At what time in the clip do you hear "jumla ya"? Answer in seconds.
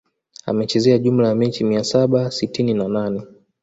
0.97-1.35